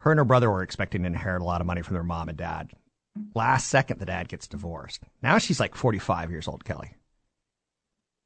[0.03, 2.27] Her and her brother were expecting to inherit a lot of money from their mom
[2.27, 2.71] and dad.
[3.33, 5.01] Last second, the dad gets divorced.
[5.21, 6.97] Now she's like 45 years old, Kelly.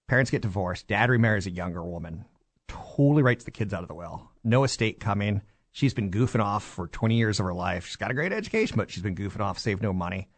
[0.08, 0.88] Parents get divorced.
[0.88, 2.26] Dad remarries a younger woman.
[2.68, 4.28] Totally writes the kids out of the will.
[4.44, 5.44] No estate coming.
[5.72, 7.86] She's been goofing off for 20 years of her life.
[7.86, 10.30] She's got a great education, but she's been goofing off, saved no money.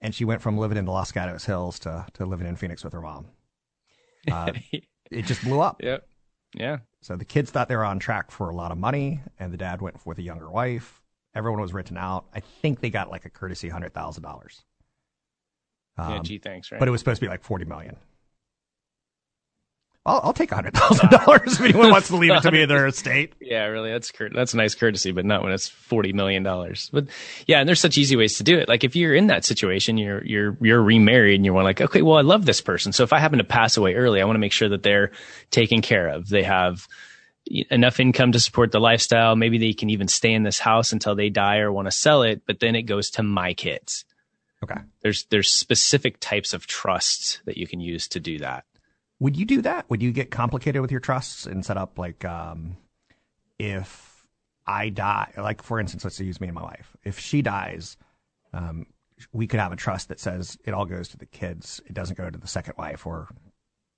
[0.00, 2.82] And she went from living in the Los Gatos Hills to, to living in Phoenix
[2.82, 3.26] with her mom.
[4.28, 4.50] Uh,
[5.12, 5.80] it just blew up.
[5.84, 6.04] Yep.
[6.54, 6.78] Yeah.
[7.00, 9.56] So the kids thought they were on track for a lot of money, and the
[9.56, 11.02] dad went with a younger wife.
[11.34, 12.26] Everyone was written out.
[12.34, 14.62] I think they got like a courtesy hundred thousand dollars.
[15.98, 16.20] yeah.
[16.22, 16.70] Gee, thanks.
[16.70, 16.76] Right.
[16.76, 17.96] Um, But it was supposed to be like forty million.
[20.06, 22.68] I'll, I'll take hundred thousand dollars if anyone wants to leave it to me in
[22.68, 23.32] their estate.
[23.40, 26.90] Yeah, really, that's cur- that's a nice courtesy, but not when it's forty million dollars.
[26.92, 27.06] But
[27.46, 28.68] yeah, and there's such easy ways to do it.
[28.68, 32.18] Like if you're in that situation, you're you're you're remarried, and you're like, okay, well,
[32.18, 34.40] I love this person, so if I happen to pass away early, I want to
[34.40, 35.12] make sure that they're
[35.50, 36.28] taken care of.
[36.28, 36.86] They have
[37.70, 39.36] enough income to support the lifestyle.
[39.36, 42.22] Maybe they can even stay in this house until they die or want to sell
[42.22, 44.04] it, but then it goes to my kids.
[44.62, 44.80] Okay.
[45.02, 48.64] There's there's specific types of trusts that you can use to do that.
[49.20, 49.88] Would you do that?
[49.90, 52.76] Would you get complicated with your trusts and set up like um,
[53.58, 54.26] if
[54.66, 56.96] I die, like for instance, let's use me and my wife.
[57.04, 57.96] If she dies,
[58.52, 58.86] um,
[59.32, 61.80] we could have a trust that says it all goes to the kids.
[61.86, 63.28] It doesn't go to the second wife or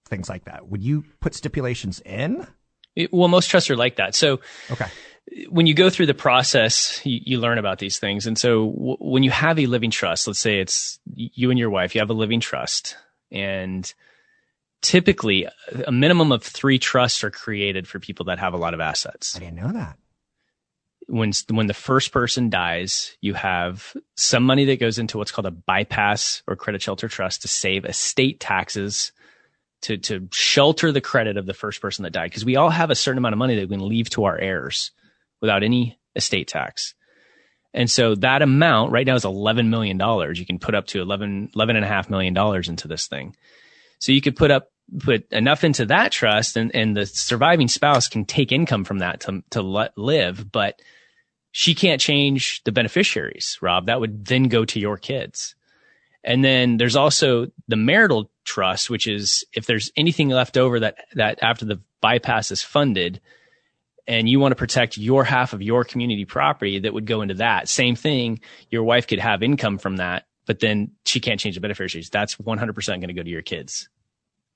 [0.09, 0.69] things like that.
[0.69, 2.47] Would you put stipulations in?
[2.95, 4.15] It- well, most trusts are like that.
[4.15, 4.87] So Okay.
[5.49, 8.27] when you go through the process, you, you learn about these things.
[8.27, 11.71] And so w- when you have a living trust, let's say it's you and your
[11.71, 12.97] wife, you have a living trust,
[13.33, 13.93] and
[14.83, 15.47] typically
[15.87, 19.37] a minimum of three trusts are created for people that have a lot of assets.
[19.37, 19.99] I didn't know that.
[21.09, 25.47] When when the first person dies, you have some money that goes into what's called
[25.47, 29.13] a bypass or credit shelter trust to save estate taxes
[29.83, 32.91] to to shelter the credit of the first person that died because we all have
[32.91, 34.91] a certain amount of money that we can leave to our heirs
[35.41, 36.95] without any estate tax.
[37.73, 39.99] And so that amount right now is $11 million.
[40.35, 43.37] You can put up to 11, 11 and a half million dollars into this thing.
[43.99, 48.09] So you could put up, put enough into that trust and, and the surviving spouse
[48.09, 50.81] can take income from that to, to let live, but
[51.51, 53.87] she can't change the beneficiaries, Rob.
[53.87, 55.55] That would then go to your kids.
[56.23, 60.97] And then there's also the marital trust, which is if there's anything left over that,
[61.15, 63.21] that after the bypass is funded
[64.07, 67.35] and you want to protect your half of your community property that would go into
[67.35, 67.69] that.
[67.69, 68.41] Same thing.
[68.71, 72.09] Your wife could have income from that, but then she can't change the beneficiaries.
[72.09, 73.89] That's 100% going to go to your kids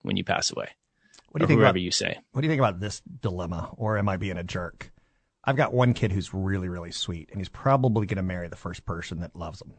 [0.03, 0.69] when you pass away.
[1.31, 2.19] What do you or think whoever about you say.
[2.33, 4.91] What do you think about this dilemma, or am I being a jerk?
[5.45, 8.57] I've got one kid who's really, really sweet, and he's probably going to marry the
[8.57, 9.73] first person that loves him.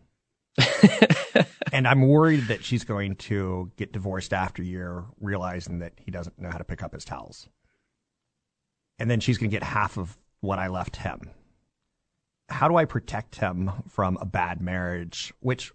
[1.72, 6.12] and I'm worried that she's going to get divorced after a year, realizing that he
[6.12, 7.48] doesn't know how to pick up his towels.
[8.98, 11.30] And then she's going to get half of what I left him.
[12.50, 15.34] How do I protect him from a bad marriage?
[15.40, 15.72] Which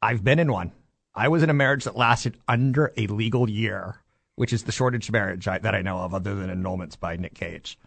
[0.00, 0.72] I've been in one.
[1.14, 3.96] I was in a marriage that lasted under a legal year,
[4.36, 7.34] which is the shortest marriage I, that I know of, other than annulments by Nick
[7.34, 7.78] Cage.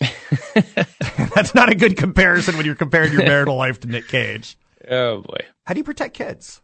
[1.34, 4.58] That's not a good comparison when you're comparing your marital life to Nick Cage.
[4.88, 5.38] Oh boy.
[5.64, 6.60] How do you protect kids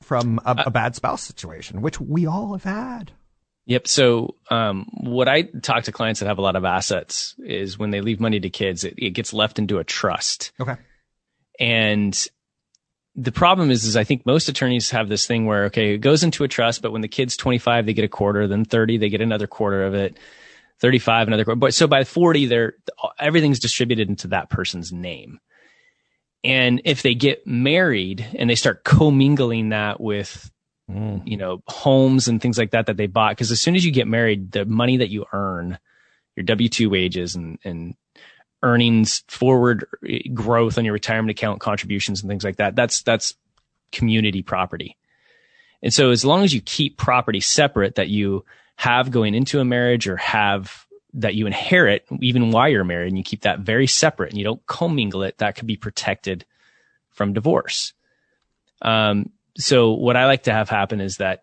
[0.00, 3.12] from a, a bad spouse situation, which we all have had?
[3.66, 3.86] Yep.
[3.86, 7.90] So, um, what I talk to clients that have a lot of assets is when
[7.90, 10.52] they leave money to kids, it, it gets left into a trust.
[10.58, 10.76] Okay.
[11.58, 12.26] And
[13.16, 16.22] the problem is, is I think most attorneys have this thing where, okay, it goes
[16.22, 19.08] into a trust, but when the kid's 25, they get a quarter, then 30, they
[19.08, 20.16] get another quarter of it,
[20.80, 21.58] 35, another quarter.
[21.58, 22.74] But so by 40, they're,
[23.18, 25.40] everything's distributed into that person's name.
[26.44, 30.50] And if they get married and they start commingling that with,
[30.88, 31.18] hmm.
[31.24, 33.92] you know, homes and things like that that they bought, because as soon as you
[33.92, 35.78] get married, the money that you earn,
[36.36, 37.94] your W 2 wages and, and
[38.62, 39.86] earnings, forward
[40.34, 43.34] growth on your retirement account contributions and things like that, that's, that's
[43.92, 44.96] community property.
[45.82, 48.44] And so as long as you keep property separate that you
[48.76, 53.18] have going into a marriage or have that you inherit even while you're married and
[53.18, 56.44] you keep that very separate and you don't commingle it, that could be protected
[57.10, 57.92] from divorce.
[58.82, 61.42] Um, so what I like to have happen is that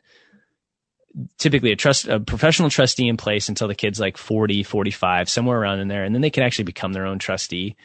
[1.37, 5.59] typically a trust, a professional trustee in place until the kid's like 40, 45, somewhere
[5.59, 6.03] around in there.
[6.03, 7.75] And then they can actually become their own trustee.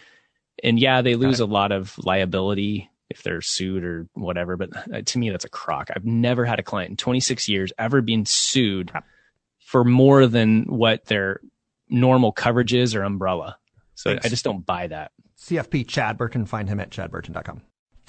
[0.62, 4.56] And yeah, they lose a lot of liability if they're sued or whatever.
[4.56, 5.90] But uh, to me, that's a crock.
[5.94, 8.90] I've never had a client in 26 years ever been sued
[9.58, 11.40] for more than what their
[11.88, 13.58] normal coverage is or umbrella.
[13.94, 14.26] So Thanks.
[14.26, 15.12] I just don't buy that.
[15.38, 16.46] CFP Chad Burton.
[16.46, 17.62] Find him at chadburton.com.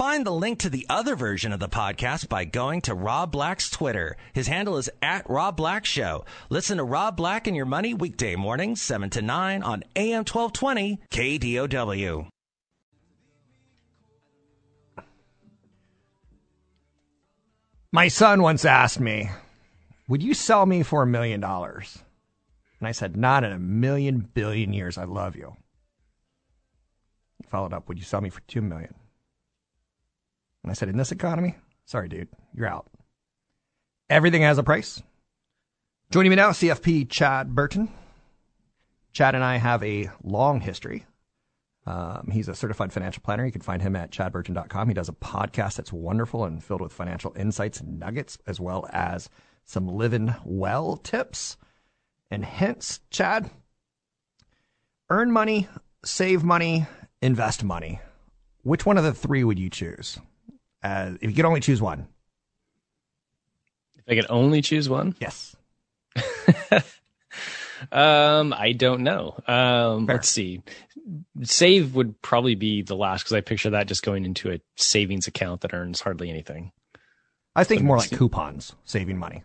[0.03, 3.69] Find the link to the other version of the podcast by going to Rob Black's
[3.69, 4.17] Twitter.
[4.33, 6.25] His handle is at Rob Black Show.
[6.49, 10.99] Listen to Rob Black and Your Money weekday mornings, 7 to 9 on AM 1220
[11.09, 12.27] KDOW.
[17.93, 19.29] My son once asked me,
[20.09, 21.97] Would you sell me for a million dollars?
[22.81, 24.97] And I said, Not in a million billion years.
[24.97, 25.55] I love you.
[27.37, 28.95] He followed up, Would you sell me for two million?
[30.63, 32.87] And I said, In this economy, sorry, dude, you're out.
[34.09, 35.01] Everything has a price.
[36.11, 37.89] Joining me now, CFP Chad Burton.
[39.11, 41.05] Chad and I have a long history
[41.85, 43.45] um, he's a certified financial planner.
[43.45, 44.87] You can find him at chadburton.com.
[44.87, 48.87] He does a podcast that's wonderful and filled with financial insights and nuggets, as well
[48.91, 49.29] as
[49.65, 51.57] some living well tips
[52.31, 53.01] and hints.
[53.09, 53.49] Chad,
[55.09, 55.67] earn money,
[56.05, 56.85] save money,
[57.21, 57.99] invest money.
[58.61, 60.19] Which one of the three would you choose?
[60.83, 62.07] Uh, if you could only choose one.
[63.95, 65.15] If I could only choose one?
[65.19, 65.55] Yes.
[67.91, 69.39] um, I don't know.
[69.47, 70.61] Um, let's see
[71.43, 75.27] save would probably be the last because I picture that just going into a savings
[75.27, 76.71] account that earns hardly anything.
[77.55, 79.43] I think so more like coupons, saving money.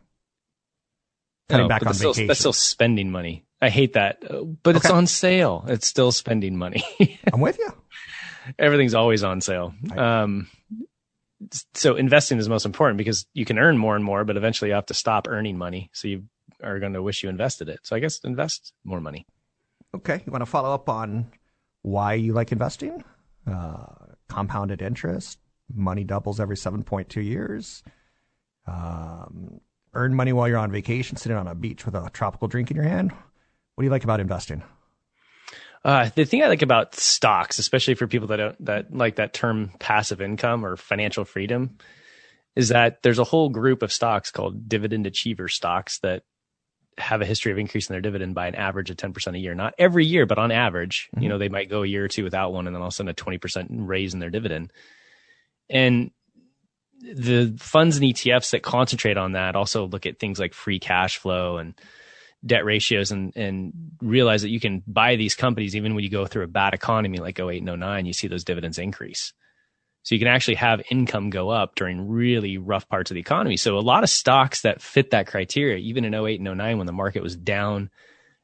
[1.48, 2.29] Cutting no, back on still, vacation.
[2.29, 3.44] That's still spending money.
[3.61, 4.79] I hate that, uh, but okay.
[4.79, 5.64] it's on sale.
[5.68, 6.85] It's still spending money.
[7.33, 7.72] I'm with you.
[8.59, 9.74] Everything's always on sale.
[9.96, 10.48] Um,
[11.74, 14.74] so investing is most important because you can earn more and more, but eventually you
[14.74, 15.90] have to stop earning money.
[15.92, 16.24] So you
[16.62, 17.81] are going to wish you invested it.
[17.85, 19.27] So I guess invest more money.
[19.94, 20.22] Okay.
[20.27, 21.31] You want to follow up on
[21.83, 23.05] why you like investing,
[23.46, 23.87] uh,
[24.29, 25.38] compounded interest,
[25.72, 27.83] money doubles every 7.2 years,
[28.66, 29.61] um,
[29.94, 32.77] earn money while you're on vacation, sitting on a beach with a tropical drink in
[32.77, 33.12] your hand.
[33.74, 34.62] What do you like about investing?
[35.84, 39.32] Uh, the thing I like about stocks, especially for people that don't, that like that
[39.32, 41.78] term passive income or financial freedom,
[42.56, 46.24] is that there's a whole group of stocks called dividend achiever stocks that
[46.98, 49.54] have a history of increasing their dividend by an average of 10% a year.
[49.54, 51.22] Not every year, but on average, mm-hmm.
[51.22, 52.92] you know, they might go a year or two without one and then all of
[52.92, 54.72] a sudden a 20% raise in their dividend.
[55.70, 56.10] And
[57.00, 61.18] the funds and ETFs that concentrate on that also look at things like free cash
[61.18, 61.74] flow and
[62.44, 66.27] debt ratios and, and realize that you can buy these companies even when you go
[66.27, 69.33] through a bad economy like 08 and 09, you see those dividends increase.
[70.03, 73.57] So you can actually have income go up during really rough parts of the economy.
[73.57, 76.87] So a lot of stocks that fit that criteria, even in 08 and 09 when
[76.87, 77.90] the market was down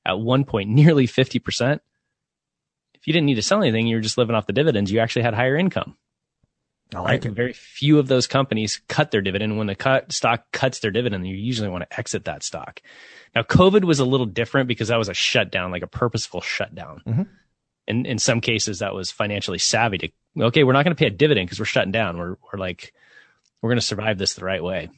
[0.05, 1.81] at one point nearly 50%,
[2.95, 4.99] if you didn't need to sell anything, you were just living off the dividends, you
[4.99, 5.97] actually had higher income.
[6.95, 7.27] I like right?
[7.27, 7.33] it.
[7.33, 9.59] Very few of those companies cut their dividend.
[9.59, 12.81] When the cut, stock cuts their dividend, you usually want to exit that stock.
[13.35, 17.03] Now, COVID was a little different because that was a shutdown, like a purposeful shutdown.
[17.07, 17.23] Mm-hmm.
[17.87, 20.09] And in some cases, that was financially savvy to
[20.41, 22.19] okay, we're not going to pay a dividend because we're shutting down.
[22.19, 22.93] We're we're like
[23.61, 24.91] we're going to survive this the right way.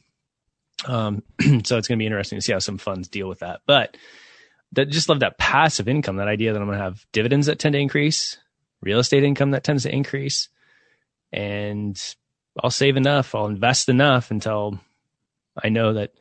[0.85, 3.61] Um, so it's going to be interesting to see how some funds deal with that.
[3.65, 3.97] But
[4.73, 7.59] that just love that passive income, that idea that I'm going to have dividends that
[7.59, 8.37] tend to increase,
[8.81, 10.49] real estate income that tends to increase,
[11.31, 11.97] and
[12.61, 14.79] I'll save enough, I'll invest enough until
[15.61, 16.11] I know that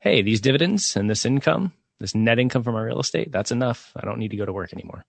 [0.00, 3.92] hey, these dividends and this income, this net income from our real estate, that's enough.
[3.96, 5.04] I don't need to go to work anymore.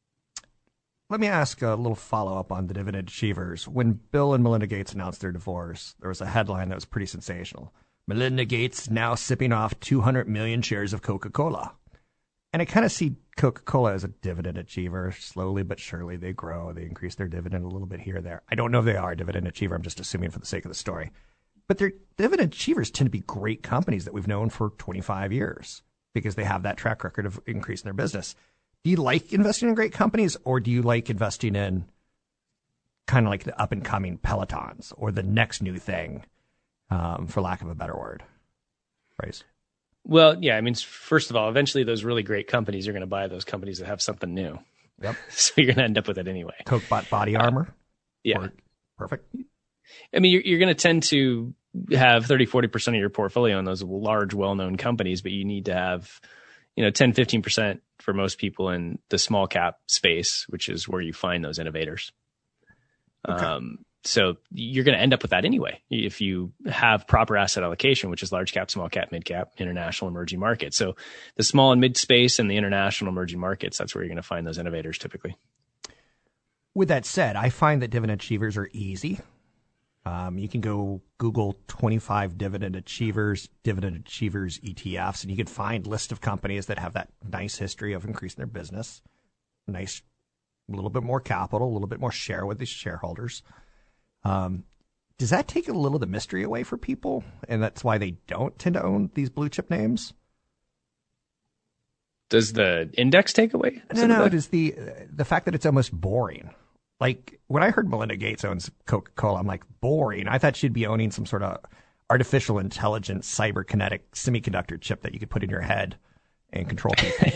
[1.09, 3.67] Let me ask a little follow up on the dividend achievers.
[3.67, 7.07] When Bill and Melinda Gates announced their divorce, there was a headline that was pretty
[7.07, 7.73] sensational.
[8.07, 11.73] Melinda Gates now sipping off 200 million shares of Coca Cola.
[12.53, 15.13] And I kind of see Coca Cola is a dividend achiever.
[15.17, 16.73] Slowly but surely they grow.
[16.73, 18.41] They increase their dividend a little bit here or there.
[18.49, 19.75] I don't know if they are a dividend achiever.
[19.75, 21.11] I'm just assuming for the sake of the story.
[21.67, 25.83] But their dividend achievers tend to be great companies that we've known for 25 years
[26.13, 28.35] because they have that track record of increasing their business
[28.83, 31.85] do you like investing in great companies or do you like investing in
[33.07, 36.25] kind of like the up and coming pelotons or the next new thing
[36.89, 38.23] um, for lack of a better word
[39.21, 39.43] Right.
[40.09, 43.07] Well yeah i mean first of all eventually those really great companies are going to
[43.07, 44.59] buy those companies that have something new.
[45.01, 45.15] Yep.
[45.29, 46.55] So you're going to end up with it anyway.
[46.65, 47.67] Coke bought BodyArmor?
[47.67, 47.71] Uh,
[48.23, 48.39] yeah.
[48.39, 48.53] Or,
[48.97, 49.33] perfect.
[50.13, 51.53] I mean you're, you're going to tend to
[51.91, 55.73] have 30 40% of your portfolio in those large well-known companies but you need to
[55.73, 56.19] have
[56.75, 61.01] you know 10 15% for most people in the small cap space which is where
[61.01, 62.11] you find those innovators.
[63.27, 63.45] Okay.
[63.45, 67.63] um, so you're going to end up with that anyway if you have proper asset
[67.63, 70.77] allocation which is large cap small cap mid cap international emerging markets.
[70.77, 70.95] So
[71.35, 74.23] the small and mid space and the international emerging markets that's where you're going to
[74.23, 75.35] find those innovators typically.
[76.73, 79.19] With that said i find that dividend achievers are easy.
[80.05, 85.85] Um, you can go Google 25 dividend achievers, dividend achievers ETFs, and you can find
[85.85, 89.01] list of companies that have that nice history of increasing their business,
[89.67, 90.01] nice,
[90.71, 93.43] a little bit more capital, a little bit more share with the shareholders.
[94.23, 94.63] Um,
[95.17, 98.11] does that take a little of the mystery away for people, and that's why they
[98.27, 100.13] don't tend to own these blue chip names?
[102.29, 103.81] Does the index take away?
[103.93, 104.75] No, no, it is the
[105.11, 106.51] the fact that it's almost boring.
[106.99, 110.27] Like when I heard Melinda Gates owns Coca Cola, I'm like boring.
[110.27, 111.57] I thought she'd be owning some sort of
[112.09, 115.97] artificial intelligence, cyberkinetic semiconductor chip that you could put in your head
[116.51, 117.31] and control people.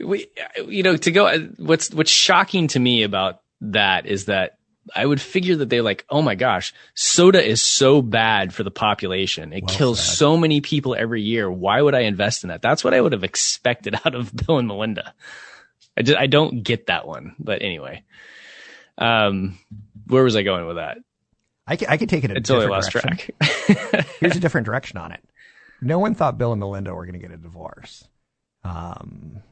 [0.06, 0.28] we,
[0.66, 1.36] you know, to go.
[1.56, 4.55] What's what's shocking to me about that is that
[4.94, 8.70] I would figure that they're like, oh my gosh, soda is so bad for the
[8.70, 9.52] population.
[9.52, 10.16] It well kills said.
[10.16, 11.50] so many people every year.
[11.50, 12.62] Why would I invest in that?
[12.62, 15.14] That's what I would have expected out of Bill and Melinda.
[15.96, 17.34] I just, I don't get that one.
[17.38, 18.04] But anyway,
[18.98, 19.58] um,
[20.06, 20.98] where was I going with that?
[21.66, 23.34] I could, I could take it a until I lost direction.
[23.40, 24.06] track.
[24.20, 25.20] Here's a different direction on it.
[25.80, 28.06] No one thought Bill and Melinda were going to get a divorce.
[28.62, 29.42] Um,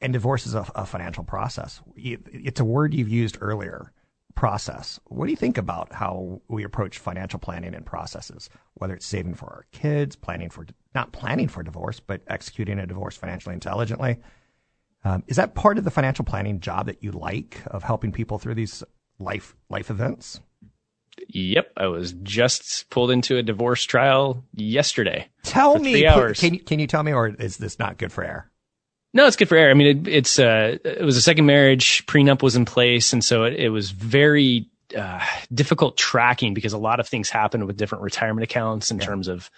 [0.00, 1.80] and divorce is a, a financial process.
[1.96, 3.92] It's a word you've used earlier
[4.34, 5.00] process.
[5.06, 9.34] What do you think about how we approach financial planning and processes, whether it's saving
[9.34, 14.18] for our kids, planning for, not planning for divorce, but executing a divorce financially intelligently?
[15.04, 18.38] Um, is that part of the financial planning job that you like of helping people
[18.38, 18.82] through these
[19.18, 20.40] life life events?
[21.28, 25.28] Yep, I was just pulled into a divorce trial yesterday.
[25.42, 26.38] Tell me, hours.
[26.38, 28.50] can you, can you tell me, or is this not good for air?
[29.18, 29.68] No, it's good for air.
[29.68, 33.24] I mean, it, it's uh, it was a second marriage, prenup was in place, and
[33.24, 35.20] so it, it was very uh,
[35.52, 39.06] difficult tracking because a lot of things happened with different retirement accounts in yeah.
[39.06, 39.50] terms of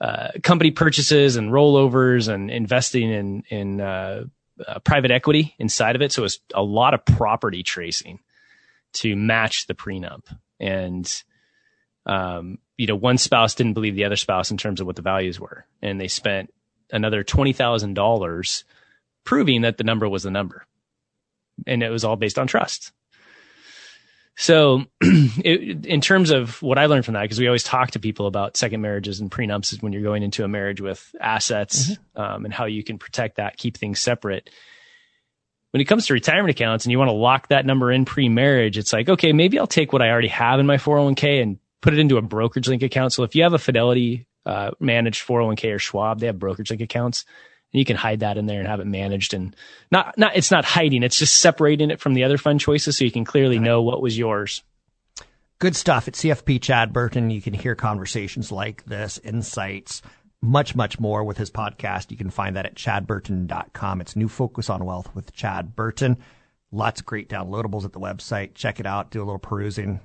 [0.00, 4.26] uh, company purchases and rollovers and investing in in uh,
[4.64, 6.12] uh, private equity inside of it.
[6.12, 8.20] So it was a lot of property tracing
[8.92, 10.22] to match the prenup,
[10.60, 11.12] and
[12.06, 15.02] um, you know, one spouse didn't believe the other spouse in terms of what the
[15.02, 16.54] values were, and they spent
[16.92, 18.62] another twenty thousand dollars
[19.24, 20.66] proving that the number was the number.
[21.66, 22.92] And it was all based on trust.
[24.36, 28.00] So, it, in terms of what I learned from that, because we always talk to
[28.00, 32.20] people about second marriages and prenups when you're going into a marriage with assets mm-hmm.
[32.20, 34.50] um, and how you can protect that, keep things separate.
[35.70, 38.28] When it comes to retirement accounts and you want to lock that number in pre
[38.28, 41.58] marriage, it's like, okay, maybe I'll take what I already have in my 401k and
[41.80, 43.12] put it into a BrokerageLink account.
[43.12, 47.24] So if you have a Fidelity uh, managed 401k or Schwab, they have BrokerageLink accounts
[47.74, 49.54] you can hide that in there and have it managed and
[49.90, 51.02] not not it's not hiding.
[51.02, 54.00] It's just separating it from the other fund choices so you can clearly know what
[54.00, 54.62] was yours.
[55.58, 56.06] Good stuff.
[56.06, 60.02] At cfp chad burton you can hear conversations like this insights
[60.40, 62.12] much much more with his podcast.
[62.12, 66.18] You can find that at chadburton.com it's new focus on wealth with chad burton.
[66.70, 68.54] Lots of great downloadables at the website.
[68.54, 69.10] Check it out.
[69.10, 70.00] Do a little perusing